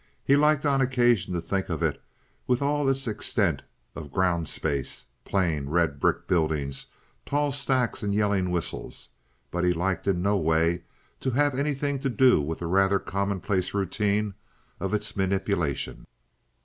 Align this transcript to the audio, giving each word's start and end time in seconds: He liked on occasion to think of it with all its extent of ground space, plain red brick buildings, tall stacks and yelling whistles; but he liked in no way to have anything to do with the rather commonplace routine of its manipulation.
He 0.25 0.35
liked 0.35 0.65
on 0.65 0.81
occasion 0.81 1.35
to 1.35 1.41
think 1.41 1.69
of 1.69 1.83
it 1.83 2.01
with 2.47 2.59
all 2.59 2.89
its 2.89 3.07
extent 3.07 3.61
of 3.95 4.11
ground 4.11 4.47
space, 4.47 5.05
plain 5.25 5.69
red 5.69 5.99
brick 5.99 6.25
buildings, 6.27 6.87
tall 7.23 7.51
stacks 7.51 8.01
and 8.01 8.11
yelling 8.11 8.49
whistles; 8.49 9.09
but 9.51 9.63
he 9.63 9.73
liked 9.73 10.07
in 10.07 10.23
no 10.23 10.37
way 10.37 10.81
to 11.19 11.29
have 11.29 11.53
anything 11.53 11.99
to 11.99 12.09
do 12.09 12.41
with 12.41 12.57
the 12.57 12.65
rather 12.65 12.97
commonplace 12.97 13.75
routine 13.75 14.33
of 14.79 14.95
its 14.95 15.15
manipulation. 15.15 16.07